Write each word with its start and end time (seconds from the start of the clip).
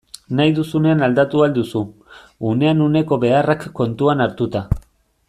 Nahi 0.37 0.53
duzunean 0.59 1.07
aldatu 1.07 1.43
ahal 1.43 1.53
duzu, 1.57 1.83
unean 2.53 2.81
uneko 2.89 3.21
beharrak 3.25 3.69
kontuan 3.81 4.27
hartuta. 4.27 4.65